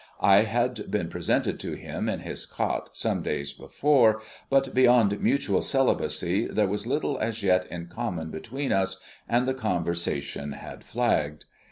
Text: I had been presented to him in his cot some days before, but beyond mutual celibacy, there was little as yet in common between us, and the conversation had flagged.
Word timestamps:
I 0.19 0.37
had 0.37 0.89
been 0.89 1.09
presented 1.09 1.59
to 1.59 1.73
him 1.73 2.09
in 2.09 2.21
his 2.21 2.47
cot 2.47 2.89
some 2.93 3.21
days 3.21 3.53
before, 3.53 4.19
but 4.49 4.73
beyond 4.73 5.21
mutual 5.21 5.61
celibacy, 5.61 6.47
there 6.47 6.65
was 6.67 6.87
little 6.87 7.19
as 7.19 7.43
yet 7.43 7.67
in 7.67 7.85
common 7.85 8.31
between 8.31 8.71
us, 8.71 8.99
and 9.29 9.47
the 9.47 9.53
conversation 9.53 10.53
had 10.53 10.83
flagged. 10.83 11.45